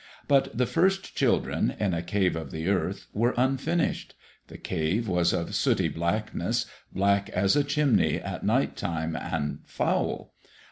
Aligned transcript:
But 0.27 0.57
the 0.57 0.65
first 0.65 1.15
children, 1.15 1.75
in 1.79 1.93
a 1.93 2.01
cave 2.01 2.35
of 2.35 2.49
the 2.49 2.69
earth, 2.69 3.05
were 3.13 3.35
unfinished. 3.37 4.15
The 4.47 4.57
cave 4.57 5.07
was 5.07 5.31
of 5.31 5.53
sooty 5.53 5.89
blackness, 5.89 6.65
black 6.91 7.29
as 7.29 7.55
a 7.55 7.63
chimney 7.63 8.15
at 8.17 8.43
night 8.43 8.75
time, 8.75 9.15
and 9.15 9.59
foul. 9.67 10.33